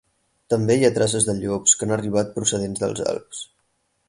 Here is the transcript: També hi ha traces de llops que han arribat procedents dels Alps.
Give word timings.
També 0.53 0.77
hi 0.79 0.87
ha 0.87 0.91
traces 0.95 1.27
de 1.29 1.35
llops 1.41 1.77
que 1.81 1.87
han 1.89 1.95
arribat 1.99 2.35
procedents 2.39 2.85
dels 2.87 3.05
Alps. 3.15 3.45